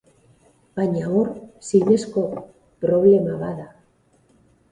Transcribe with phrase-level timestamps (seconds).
[0.79, 1.27] Baina hor,
[1.67, 2.23] zinezko
[2.85, 3.67] problema bada.